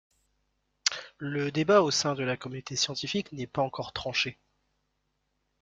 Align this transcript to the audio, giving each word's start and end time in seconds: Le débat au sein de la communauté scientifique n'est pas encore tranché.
Le 1.19 1.51
débat 1.51 1.83
au 1.83 1.91
sein 1.91 2.15
de 2.15 2.23
la 2.23 2.35
communauté 2.35 2.75
scientifique 2.75 3.31
n'est 3.33 3.45
pas 3.45 3.61
encore 3.61 3.93
tranché. 3.93 4.39